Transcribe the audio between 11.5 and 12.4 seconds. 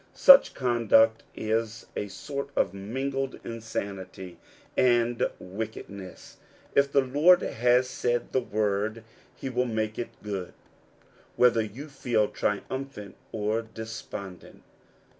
you feel